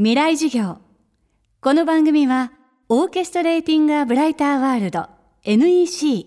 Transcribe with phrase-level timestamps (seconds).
[0.00, 0.78] 未来授業。
[1.60, 2.52] この番組は
[2.88, 5.08] オーケストレーティング・ア・ブライター・ワールド
[5.42, 6.24] NEC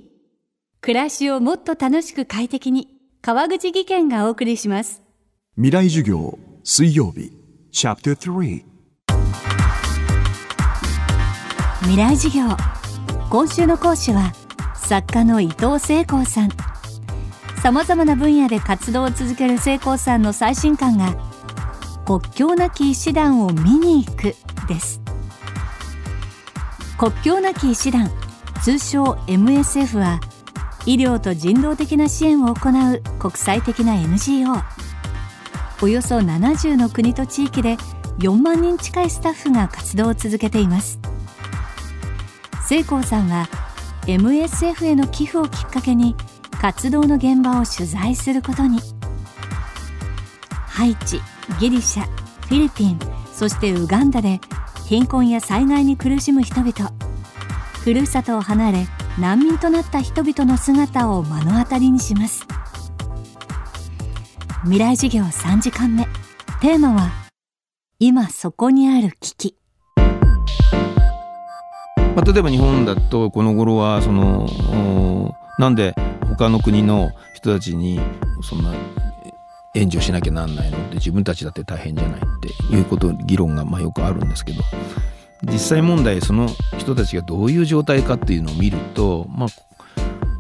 [0.82, 2.90] 暮らしをもっと楽しく快適に
[3.22, 5.02] 川口義賢がお送りします。
[5.56, 7.32] 未来授業水曜日。
[7.72, 8.66] チャプター3
[11.84, 12.58] 未来授業。
[13.30, 14.34] 今週の講師は
[14.76, 16.50] 作家の伊藤聖光さん。
[17.64, 21.31] さまざまな分野で活動を続ける聖光さんの最新刊が
[22.06, 24.36] 国境なき医師団を見に行く
[24.68, 25.02] です。
[26.98, 28.10] 国境なき医師団
[28.64, 30.20] 通称 MSF は
[30.86, 34.64] 医療と人道的な支援を行う国際的な NGO
[35.82, 37.78] およそ70の国と地域で
[38.20, 41.00] 4万人近いスタッフが活動を続けています。
[42.68, 43.48] 聖光さんは
[44.06, 46.16] MSF への寄付をきっかけに
[46.62, 48.80] 活動の現場を取材することに。
[50.68, 51.20] ハイチ
[51.60, 52.04] ギリシャ
[52.48, 53.00] フィリピン
[53.34, 54.40] そしてウガンダで
[54.86, 56.92] 貧困や災害に苦しむ人々。
[57.84, 58.88] ふるさとを離れ
[59.20, 62.46] 難民となった人々の姿を目の当たりにします。
[64.64, 66.06] 未来授業3時間目。
[66.62, 67.10] テーマは
[67.98, 69.56] 今そこにある危機。
[72.16, 74.48] まあ、例えば日本だとこの頃はその
[75.58, 75.96] なんで
[76.28, 78.00] 他の国の人たちに
[78.44, 78.74] そんな
[79.74, 82.24] 援助しなきゃなんないのって自分たちだって大変じゃないっ
[82.70, 84.64] ていうこと議論がまあよくあるんですけど。
[85.44, 89.50] 実際問題その人たちがどういう状態かっていうのを見るとまあ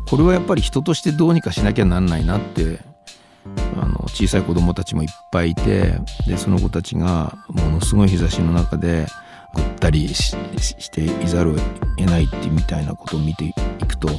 [0.07, 2.79] これはやっぱり人としてどうにかしなきゃなんないなって
[3.81, 5.93] あの小さい子供たちもいっぱいいて
[6.27, 9.07] でその子たちがものすごい日差しの中で
[9.55, 10.35] ぐったりし
[10.91, 11.55] ていざるを
[11.97, 13.53] 得ないってみたいなことを見てい
[13.87, 14.09] くと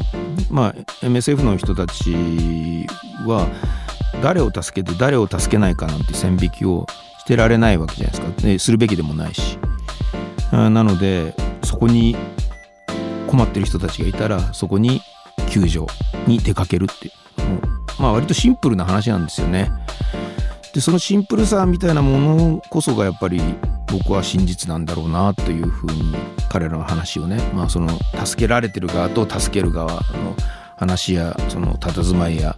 [0.51, 0.75] まあ
[1.05, 2.87] MSF の人たち
[3.27, 3.47] は
[4.21, 6.87] 誰を助けて誰を助けないかなんて線引きを
[7.21, 8.43] してられないわけじゃないですか。
[8.43, 9.59] でするべきでもないし。
[10.51, 12.17] なのでそこに
[13.27, 15.01] 困ってる人たちがいたらそこに
[15.49, 15.87] 救助
[16.27, 17.11] に出かけるって。
[17.43, 19.71] もうまあ割とシンプルな話なんですよね。
[20.75, 23.41] でそのシンプルさみたいなものこそがやっぱり
[23.89, 26.15] 僕は真実なんだろうなというふうに
[26.49, 27.91] 彼らの話をね、まあ、その
[28.25, 30.01] 助けられてる側と助ける側の
[30.77, 32.57] 話やその佇まいや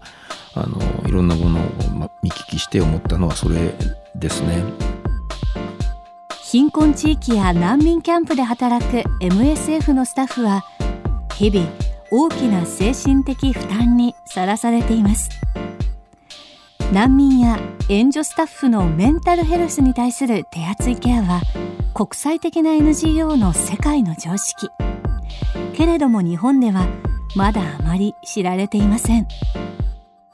[0.56, 1.62] あのいろんなものを
[2.22, 3.74] 見聞きして思ったのはそれ
[4.14, 4.62] ですね。
[6.42, 10.62] 貧困地域や難民キャンプで働く MSF のスタッフは
[11.34, 11.68] 日々
[12.12, 15.30] 大きな精神的負担にさらされています。
[16.92, 21.40] 難民や援助スタッフのメンタルヘルスに対する手厚いケアは
[21.92, 24.68] 国際的な NGO の世界の常識。
[25.72, 26.86] けれども日本では
[27.34, 29.26] まだあまり知られていません。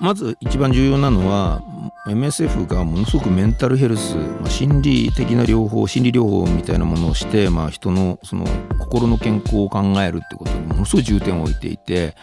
[0.01, 1.63] まず一番重要なのは
[2.07, 8.47] MSF がものすごくメンタルヘルス、まあ、心理的な療法心理療法みたいなものをして、まあ、人のその
[8.79, 12.15] 心の健康を考えるってことにものすごい重点を置いていて、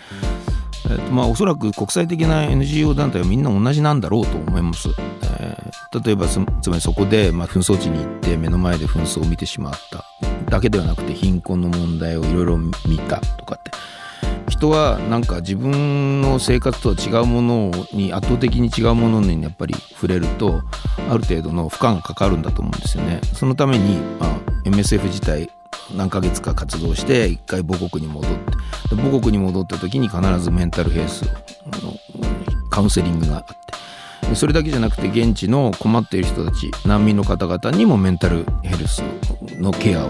[0.86, 4.90] えーとまあ、おそらく国際的な NGO 団体はみんな同じなんだろうと思います。
[6.04, 10.04] 例えばつまりそこで、まあ、紛争地に行って目の前で紛争を見てしまった
[10.50, 12.74] だけではなくて貧困の問題をいろいろ見
[13.08, 13.72] たとかって
[14.48, 20.62] 人はなんか自分の生活とは違うものに圧倒的に違うものにやっぱり触れると
[21.10, 23.20] ある程度の負荷がかかるんだと思うんですよね。
[23.34, 25.50] そのために、まあ、MSF 自体
[25.96, 31.32] 何ヶ月か活動して一回母国に戻って母国に戻った時に必ずメンタルヘルスの
[32.70, 39.02] カウンセリングがあってそれだけじゃなくて現地の困っている人たち難民の方々にもメンタルヘルス
[39.60, 40.10] のケアを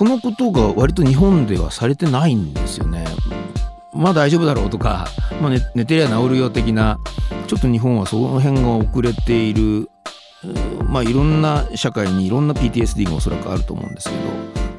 [0.00, 3.04] このことが割と日本ではされてないんですよね。
[3.92, 5.08] まあ大丈夫だろうとか、
[5.42, 6.98] まあ寝、寝てりゃ治るよ的な
[7.46, 9.90] ちょっと日本はその辺が遅れている
[10.88, 14.20] まあいろんな社会にいろんな PTSD がおそらくあると思うんですけど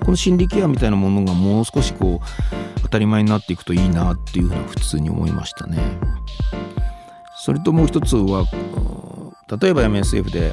[0.05, 5.77] この心理ケアみたいなものがもう少しこう当たり前になっていくといいなっていうふうな普通に思いましたね。
[7.37, 8.45] それともう一つは
[9.61, 10.51] 例えば MSF で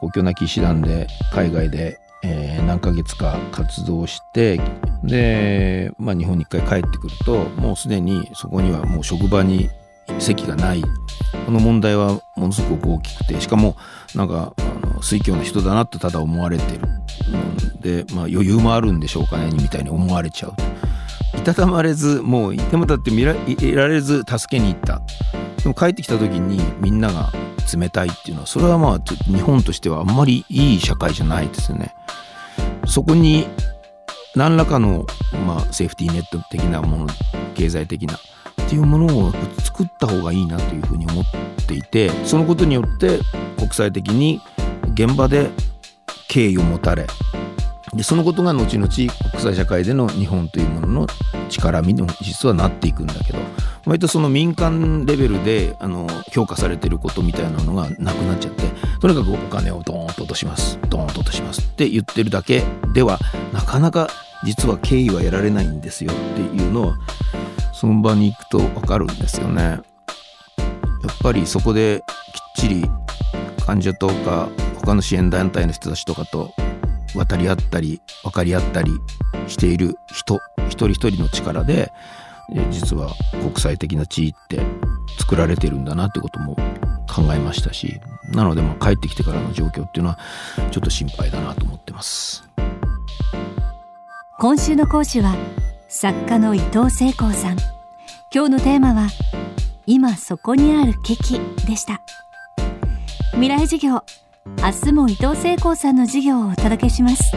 [0.00, 4.60] 国境なき医師団で海外でえー、何ヶ月か活動して
[5.02, 9.68] で、まあ、日本に一回帰ってくるともうすでにそこにはもう職場に
[10.18, 10.82] 席がない。
[11.46, 13.74] この問題はものすごく大きくてしかも
[14.14, 16.80] なんかあの水教な人だなとただ思われてる
[17.80, 20.54] で、まあ、余裕もあるんでしょうかねみたいに思われちゃう。
[21.38, 25.00] いたたまれずもういてもたって見らいられず助けに行った。
[25.62, 27.32] でも帰ってきた時にみんなが
[27.74, 31.94] 冷たいっていうのはそれはまあ日本としてはあんまりいい社会じゃないですよね。
[32.86, 33.46] そこに
[34.34, 35.06] 何らかの、
[35.46, 37.06] まあ、セーフティーネット的なもの
[37.54, 38.18] 経済的なっ
[38.68, 39.32] ていうものを
[39.62, 41.24] 作った方がいいなというふうに思っ
[41.66, 43.18] ていてそのことによって
[43.58, 44.40] 国際的に
[44.94, 45.50] 現場で
[46.28, 47.06] 敬意を持たれ
[47.94, 49.10] でそのことが後々国
[49.42, 51.06] 際社会での日本というものの
[51.50, 53.38] 力みにも実はなっていくんだけど
[53.84, 58.64] 割とその民間レベルであの評価されてることみたいなのがなくなっちゃって
[59.00, 62.62] とにかくお金をドーンと落としますドーンと落としますって言ってるだけ
[62.94, 63.18] では
[63.52, 64.08] なかなか
[64.44, 66.98] 実は敬意は得られないんですよっていうのは
[67.72, 69.62] その場に行くと分かるんですよね。
[69.62, 72.02] やっぱりそこで
[72.56, 72.84] きっちり
[73.66, 74.48] 患者とか
[74.78, 76.52] 他の支援団体の人たちとかと
[77.14, 78.92] 渡り合ったり分かり合ったり
[79.48, 81.92] している人一人一人の力で
[82.70, 84.60] 実は国際的な地位って
[85.18, 86.56] 作られてるんだなってことも
[87.08, 88.00] 考えましたし
[88.30, 90.18] なのでまあ帰ってきてからの状況っていうのは
[90.70, 92.44] ちょっと心配だなと思ってます。
[94.38, 95.36] 今週の講師は
[95.88, 97.56] 作家の伊藤聖光さん。
[98.34, 99.08] 今日のテーマは
[99.86, 102.02] 今そこにある危機でした。
[103.32, 104.02] 未来授業
[104.58, 107.36] 明日も伊藤聖光さんの授業をお届けします。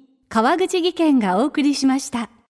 [0.33, 2.31] 川口技研がお送りしました。